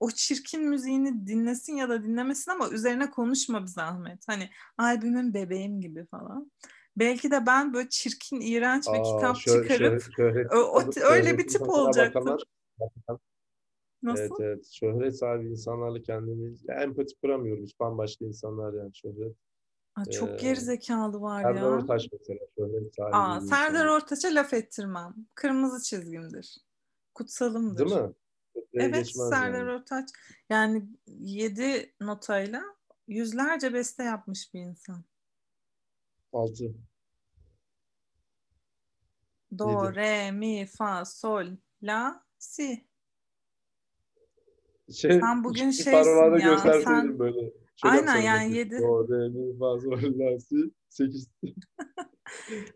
o 0.00 0.10
çirkin 0.10 0.68
müziğini 0.68 1.26
dinlesin 1.26 1.76
ya 1.76 1.88
da 1.88 2.04
dinlemesin 2.04 2.50
ama 2.50 2.68
üzerine 2.68 3.10
konuşma 3.10 3.62
bir 3.62 3.66
zahmet. 3.66 4.24
Hani 4.28 4.50
albümün 4.78 5.34
bebeğim 5.34 5.80
gibi 5.80 6.06
falan. 6.06 6.50
Belki 6.96 7.30
de 7.30 7.46
ben 7.46 7.74
böyle 7.74 7.88
çirkin, 7.88 8.40
iğrenç 8.40 8.86
bir 8.86 8.98
Aa, 8.98 9.02
kitap 9.02 9.36
şöyle, 9.36 9.62
çıkarıp 9.62 10.02
şöhret, 10.16 10.52
o, 10.52 10.56
o, 10.56 10.82
öyle 11.00 11.38
bir 11.38 11.48
tip 11.48 11.68
olacaktım. 11.68 12.36
Nasıl? 14.02 14.20
Evet 14.20 14.32
evet. 14.40 14.66
Şöhret 14.72 15.18
sahibi 15.18 15.48
insanlarla 15.48 16.02
kendimi 16.02 16.56
empati 16.68 17.14
kuramıyorum. 17.20 17.64
Hiç 17.64 17.80
bambaşka 17.80 18.24
insanlar 18.24 18.72
yani 18.72 18.94
şöhret. 18.94 19.36
Aa, 19.96 20.04
çok 20.04 20.28
ee, 20.28 20.36
geri 20.36 20.60
zekalı 20.60 21.20
var 21.20 21.42
Serdar 21.42 21.54
ya. 21.54 21.62
Serdar 21.62 21.82
Ortaç 21.82 22.08
mesela 22.12 22.38
şöhret 22.58 22.94
sahibi. 22.94 23.16
Aa, 23.16 23.40
Serdar 23.40 23.86
Ortaç'a 23.86 24.28
laf 24.28 24.54
ettirmem. 24.54 25.14
Kırmızı 25.34 25.84
çizgimdir. 25.84 26.56
Kutsalımdır. 27.14 27.90
Değil 27.90 28.00
mi? 28.00 28.12
evet 28.74 29.06
Serdar 29.06 29.58
yani. 29.58 29.72
Ortaç. 29.72 30.08
Yani 30.50 30.88
yedi 31.06 31.94
notayla 32.00 32.62
yüzlerce 33.08 33.74
beste 33.74 34.02
yapmış 34.02 34.54
bir 34.54 34.60
insan. 34.60 35.04
6. 36.34 36.74
Do, 39.58 39.70
Yedi. 39.70 39.96
re, 39.96 40.32
mi, 40.32 40.66
fa, 40.66 41.04
sol, 41.04 41.46
la, 41.82 42.24
si. 42.38 42.86
Şey, 44.92 45.20
sen 45.20 45.44
bugün 45.44 45.70
şeysin 45.70 46.38
ya. 46.40 46.58
Sen... 46.58 47.18
böyle. 47.18 47.52
Aynen 47.82 48.16
yani 48.16 48.56
7. 48.56 48.78
Do, 48.78 49.08
re, 49.08 49.28
mi, 49.28 49.58
fa, 49.58 49.80
sol, 49.80 50.18
la, 50.18 50.40
si. 50.40 50.70
8. 50.88 51.30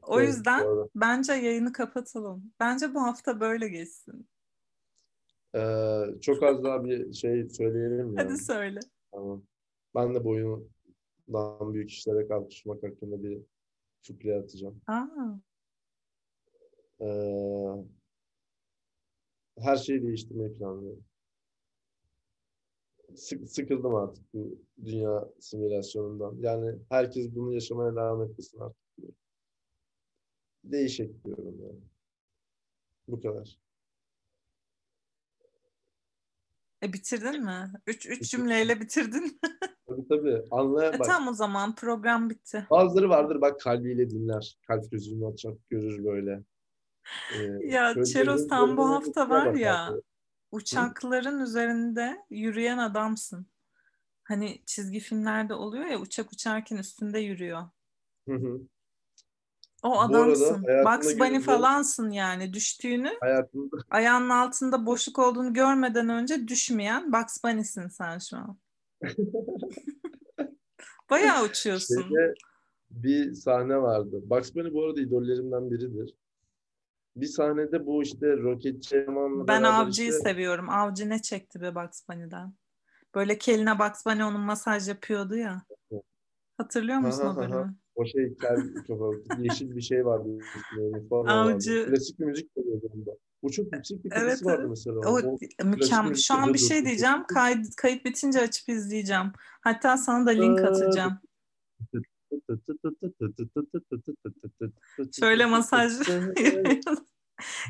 O 0.03 0.21
yüzden 0.21 0.67
bence 0.95 1.33
yayını 1.33 1.73
kapatalım. 1.73 2.53
Bence 2.61 2.95
bu 2.95 3.03
hafta 3.03 3.41
böyle 3.41 3.69
geçsin. 3.69 4.29
Ee, 5.55 6.05
çok 6.23 6.43
az 6.43 6.65
daha 6.65 6.85
bir 6.85 7.13
şey 7.13 7.49
söyleyelim 7.49 8.17
ya. 8.17 8.25
Hadi 8.25 8.39
söyle. 8.39 8.81
Tamam. 9.13 9.43
Ben 9.95 10.15
de 10.15 10.25
boyundan 11.29 11.75
büyük 11.75 11.91
işlere 11.91 12.29
kalkışmak 12.29 12.83
hakkında 12.83 13.23
bir 13.23 13.43
fıkra 14.03 14.39
atacağım. 14.39 14.81
Aa, 14.87 15.07
Ee, 17.01 17.85
her 19.59 19.77
şeyi 19.77 20.03
değiştirmeyi 20.03 20.53
planlıyorum. 20.53 21.05
Sık, 23.17 23.51
sıkıldım 23.51 23.95
artık 23.95 24.35
bu 24.35 24.59
dünya 24.85 25.29
simülasyonundan. 25.41 26.37
Yani 26.41 26.79
herkes 26.89 27.35
bunu 27.35 27.55
yaşamaya 27.55 27.93
devam 27.93 28.23
etmesin 28.23 28.61
artık. 28.61 28.97
diyorum. 28.99 29.15
Değişik 30.65 31.25
diyorum 31.25 31.57
yani. 31.63 31.81
Bu 33.09 33.21
kadar. 33.21 33.59
e 36.83 36.93
bitirdin 36.93 37.45
mi? 37.45 37.73
Üç, 37.87 38.07
üç 38.07 38.31
cümleyle 38.31 38.81
bitirdin. 38.81 39.41
Tabii 40.09 40.09
tabii. 40.09 40.43
Anlaya 40.51 40.91
E, 40.91 40.99
bak. 40.99 41.07
tamam 41.07 41.29
o 41.29 41.33
zaman 41.33 41.75
program 41.75 42.31
bitti. 42.31 42.67
Bazıları 42.71 43.09
vardır 43.09 43.41
bak 43.41 43.61
kalbiyle 43.61 44.11
dinler. 44.11 44.59
Kalp 44.67 44.91
gözünü 44.91 45.27
açar 45.27 45.55
görür 45.71 46.05
böyle. 46.05 46.43
Ee, 47.35 47.67
Ya 47.67 48.05
Çeros 48.05 48.49
tam 48.49 48.77
bu 48.77 48.89
hafta 48.91 49.31
var 49.31 49.55
ya 49.55 49.89
böyle. 49.91 50.03
uçakların 50.53 51.41
üzerinde 51.41 52.25
yürüyen 52.31 52.79
adamsın. 52.79 53.47
Hani 54.25 54.63
çizgi 54.67 55.01
filmlerde 55.01 55.55
oluyor 55.55 55.85
ya 55.87 55.99
uçak 56.01 56.33
uçarken 56.33 56.77
üstünde 56.77 57.19
yürüyor. 57.19 57.63
Hı 58.29 58.35
hı. 58.35 58.61
O 59.83 60.01
adamsın. 60.01 60.63
Bugs 60.63 61.19
Bunny 61.19 61.41
falansın 61.41 62.11
yani. 62.11 62.53
Düştüğünü 62.53 63.11
Hayatımda 63.21 63.77
ayağının 63.91 64.31
altında 64.31 64.87
boşluk 64.87 65.19
olduğunu 65.19 65.53
görmeden 65.53 66.09
önce 66.09 66.49
düşmeyen 66.49 67.13
Bugs 67.13 67.45
Bunny'sin 67.45 67.89
sen 67.89 68.19
şu 68.19 68.37
an. 68.37 68.59
Bayağı 71.11 71.45
uçuyorsun. 71.45 72.03
şeyde 72.03 72.35
bir 72.91 73.35
sahne 73.35 73.77
vardı. 73.77 74.21
Bugs 74.31 74.55
Bunny 74.55 74.73
bu 74.73 74.85
arada 74.85 75.01
idollerimden 75.01 75.71
biridir. 75.71 76.15
Bir 77.17 77.27
sahnede 77.27 77.87
bu 77.87 78.03
işte 78.03 78.37
roketçi 78.37 78.97
elemanla 78.97 79.49
Ben 79.49 79.63
Avcı'yı 79.63 80.09
işte- 80.09 80.21
seviyorum. 80.21 80.71
Avcı 80.71 81.09
ne 81.09 81.23
çekti 81.23 81.61
be 81.61 81.75
Bugs 81.75 82.09
Bunny'den? 82.09 82.55
Böyle 83.15 83.39
keline 83.39 83.79
Bugs 83.79 84.07
Bunny 84.07 84.25
onun 84.25 84.41
masaj 84.41 84.89
yapıyordu 84.89 85.37
ya. 85.37 85.63
Hatırlıyor 86.57 86.99
musun 86.99 87.23
Aha, 87.23 87.29
o 87.29 87.31
aha. 87.31 87.41
bölümü? 87.41 87.75
O 87.95 88.07
şey 88.07 88.35
kel 88.37 88.57
kafalı, 88.87 89.23
yeşil 89.39 89.77
bir 89.77 89.81
şey 89.81 90.07
vardı. 90.07 90.29
Avcı. 91.11 91.81
vardı. 91.81 91.91
Klasik 91.91 92.21
bir 92.21 92.25
müzik 92.25 92.55
çalıyordu 92.55 92.91
onda. 92.95 93.11
Bu 93.43 93.51
çok 93.51 93.73
yüksek 93.73 94.05
bir 94.05 94.13
Evet, 94.15 94.45
vardı 94.45 94.57
evet. 94.61 94.71
mesela. 94.71 94.99
O 94.99 95.19
O 95.19 95.39
mükemmel. 95.65 96.15
Şu 96.15 96.35
an 96.35 96.55
bir 96.55 96.59
şey 96.59 96.85
diyeceğim. 96.85 97.25
Kayıt, 97.29 97.77
kayıt 97.77 98.05
bitince 98.05 98.41
açıp 98.41 98.69
izleyeceğim. 98.69 99.33
Hatta 99.61 99.97
sana 99.97 100.27
da 100.27 100.31
link 100.31 100.61
Aa, 100.61 100.67
atacağım. 100.69 101.19
Şöyle 105.21 105.47
masaj 105.47 105.93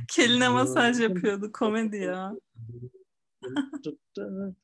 Keline 0.08 0.48
masaj 0.48 1.00
yapıyordu. 1.08 1.52
Komedi 1.52 1.96
ya. 1.96 2.36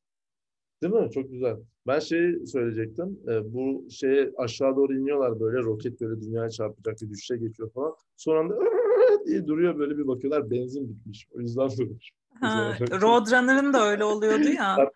Değil 0.83 0.95
mi? 0.95 1.11
Çok 1.15 1.31
güzel. 1.31 1.57
Ben 1.87 1.99
şey 1.99 2.47
söyleyecektim. 2.47 3.21
Ee, 3.29 3.55
bu 3.55 3.87
şeye 3.91 4.33
aşağı 4.37 4.77
doğru 4.77 4.95
iniyorlar 4.95 5.41
böyle. 5.41 5.63
Roket 5.63 6.01
böyle 6.01 6.21
dünyaya 6.21 6.51
çarpacak 6.51 6.97
bir 7.03 7.11
düşüşe 7.11 7.37
geçiyor 7.37 7.73
falan. 7.73 7.95
Son 8.17 8.37
anda 8.37 8.55
diye 9.27 9.47
duruyor 9.47 9.79
böyle 9.79 9.99
bir 9.99 10.07
bakıyorlar. 10.07 10.51
Benzin 10.51 10.89
bitmiş. 10.89 11.27
O 11.33 11.41
yüzden 11.41 11.71
durmuş. 11.79 12.11
Ha. 12.41 12.77
Roadrunner'ın 12.81 13.73
da 13.73 13.89
öyle 13.89 14.05
oluyordu 14.05 14.49
ya. 14.49 14.77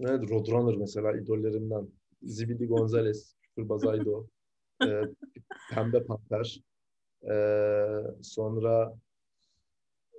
Evet, 0.00 0.30
Roadrunner 0.30 0.76
mesela 0.76 1.12
idollerimden. 1.12 1.88
Zibidi 2.22 2.66
Gonzalez, 2.66 3.36
Küfürbaz 3.42 3.86
Aydo, 3.86 4.26
e, 4.82 5.02
Pembe 5.74 6.04
Panter, 6.04 6.60
e, 7.22 7.34
sonra 8.22 8.94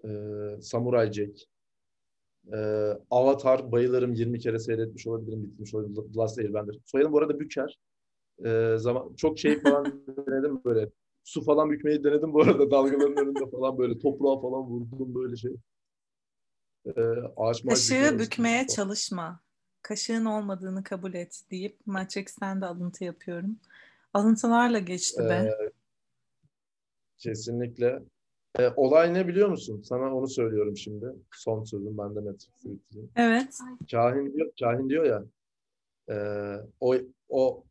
e, 0.06 0.10
Samurai 0.62 1.14
Jack, 1.14 1.40
e, 2.54 2.58
Avatar 3.12 3.72
bayılırım 3.72 4.14
20 4.14 4.40
kere 4.40 4.60
seyretmiş 4.60 5.08
olabilirim, 5.08 5.44
bitmiş 5.44 5.74
olabilirim. 5.74 6.12
The 6.14 6.20
Last 6.20 6.40
Airbender. 6.40 6.76
Soyadım 6.86 7.14
bu 7.14 7.18
arada 7.18 7.40
Büker. 7.40 7.80
E, 8.46 8.74
zaman, 8.78 9.14
çok 9.16 9.40
şey 9.40 9.62
falan 9.62 10.04
denedim 10.28 10.62
böyle. 10.66 10.90
Su 11.28 11.42
falan 11.42 11.72
bükmeyi 11.72 12.04
denedim 12.04 12.34
bu 12.34 12.42
arada 12.42 12.72
dalgaların 12.72 13.18
önünde 13.18 13.50
falan 13.50 13.78
böyle 13.78 14.00
toprağa 14.00 14.42
falan 14.42 14.64
vurdum 14.64 15.16
böyle 15.16 15.36
şey. 15.36 15.52
E, 16.86 16.92
ağaç 17.38 17.66
Kaşığı 17.66 18.20
bükmeye 18.20 18.58
falan. 18.58 18.76
çalışma. 18.76 19.40
Kaşığın 19.82 20.26
olmadığını 20.26 20.84
kabul 20.84 21.14
et 21.14 21.42
deyip 21.52 21.78
Matrix'ten 21.86 22.62
de 22.62 22.66
alıntı 22.66 23.04
yapıyorum. 23.04 23.60
Alıntılarla 24.14 24.80
geçti 24.80 25.24
be. 25.30 25.34
Ee, 25.34 25.72
kesinlikle. 27.18 28.04
Ee, 28.60 28.70
olay 28.76 29.14
ne 29.14 29.28
biliyor 29.28 29.50
musun? 29.50 29.82
Sana 29.82 30.16
onu 30.16 30.28
söylüyorum 30.28 30.78
şimdi. 30.78 31.06
Son 31.32 31.64
sözüm 31.64 31.98
ben 31.98 32.16
de 32.16 32.20
Matrix'i 32.20 32.72
bitireyim. 32.72 33.12
Evet. 33.16 33.60
Kahin 33.92 34.34
diyor, 34.34 34.52
Kahin 34.60 34.90
diyor 34.90 35.06
ya 35.06 35.24
e, 36.10 36.16
o, 36.80 36.96
o, 37.30 37.64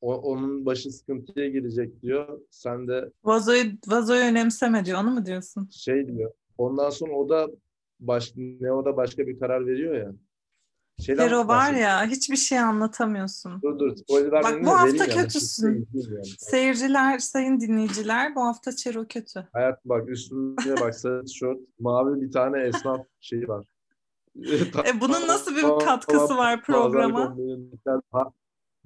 o 0.00 0.14
onun 0.14 0.66
başı 0.66 0.92
sıkıntıya 0.92 1.48
girecek 1.48 2.02
diyor. 2.02 2.40
Sen 2.50 2.88
de 2.88 3.10
Vazoyu, 3.24 3.64
vazoyu 3.86 4.24
önemseme 4.24 4.84
diyor. 4.84 5.00
Onu 5.00 5.10
mu 5.10 5.26
diyorsun? 5.26 5.68
şey 5.72 6.08
diyor. 6.08 6.32
Ondan 6.58 6.90
sonra 6.90 7.12
o 7.12 7.28
da 7.28 7.48
baş, 8.00 8.32
Neo 8.36 8.84
da 8.84 8.96
başka 8.96 9.26
bir 9.26 9.38
karar 9.38 9.66
veriyor 9.66 9.94
ya. 9.94 10.12
Şeyden 11.00 11.28
Hero 11.28 11.48
var 11.48 11.72
ya 11.72 12.06
hiçbir 12.06 12.36
şey 12.36 12.58
anlatamıyorsun. 12.58 13.62
Dur 13.62 13.78
dur 13.78 13.96
spoiler 13.96 14.42
Bak, 14.42 14.64
bu 14.64 14.70
hafta 14.70 15.06
kötüsün. 15.06 15.88
İzleyeyim 15.94 16.14
yani. 16.14 16.26
Seyirciler, 16.38 17.18
sayın 17.18 17.60
dinleyiciler 17.60 18.34
bu 18.34 18.40
hafta 18.40 18.76
Çero 18.76 19.06
kötü. 19.08 19.48
Hayat 19.52 19.84
bak 19.84 20.08
üstünde 20.08 20.80
bak 20.80 20.94
sarı 20.98 21.24
tişört, 21.24 21.58
mavi 21.78 22.20
bir 22.20 22.32
tane 22.32 22.62
esnaf 22.62 23.00
şeyi 23.20 23.48
var. 23.48 23.66
E 24.88 25.00
bunun 25.00 25.28
nasıl 25.28 25.56
bir 25.56 25.84
katkısı 25.84 26.36
var 26.36 26.62
programa? 26.62 27.36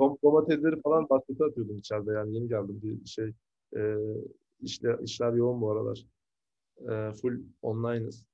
Domatesleri 0.00 0.80
falan 0.82 1.08
baskete 1.10 1.44
atıyordum 1.44 1.76
içeride 1.78 2.12
yani 2.12 2.34
yeni 2.34 2.48
geldim 2.48 2.80
bir 2.82 3.06
şey. 3.06 3.32
E, 3.76 3.80
işler, 4.60 4.98
işler 4.98 5.32
yoğun 5.32 5.60
bu 5.60 5.72
aralar. 5.72 6.06
E, 6.78 7.12
full 7.12 7.40
online'ız. 7.62 8.24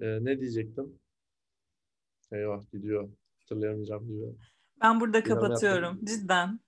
E, 0.00 0.24
ne 0.24 0.40
diyecektim? 0.40 0.98
Eyvah 2.32 2.70
gidiyor. 2.72 3.08
Hatırlayamayacağım 3.40 4.08
diyor. 4.08 4.34
Ben 4.82 5.00
burada 5.00 5.24
Bilmem 5.24 5.40
kapatıyorum. 5.40 5.82
yapmadım. 5.84 6.06
Cidden. 6.06 6.60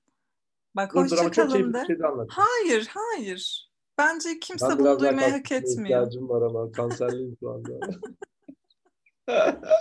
Bak 0.77 0.95
Dur 0.95 1.01
hoşça 1.01 1.31
kalın 1.31 1.75
de. 1.75 1.85
şey 1.87 1.99
de. 1.99 2.03
Hayır, 2.29 2.91
hayır. 2.91 3.69
Bence 3.99 4.39
kimse 4.41 4.67
Ben 4.69 4.79
bunu 4.79 5.01
duymayı 5.01 5.31
hak 5.31 5.53
etmiyor. 5.53 5.83
ihtiyacım 5.85 6.29
var 6.29 6.43
ama 6.43 6.73
kanserliyim 6.73 7.37
şu 7.41 7.51
anda. 7.51 7.71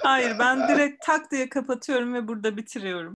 Hayır, 0.04 0.36
ben 0.40 0.68
direkt 0.68 1.06
tak 1.06 1.32
diye 1.32 1.50
kapatıyorum 1.50 2.14
ve 2.14 2.28
burada 2.28 2.58
bitiriyorum. 2.58 3.06